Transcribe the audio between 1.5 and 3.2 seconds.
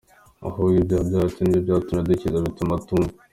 byatumye atadukiza bituma atatwumva.